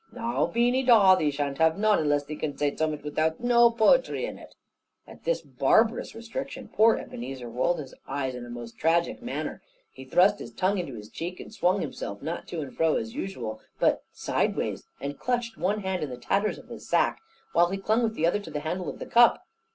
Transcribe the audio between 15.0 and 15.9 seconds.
clutched one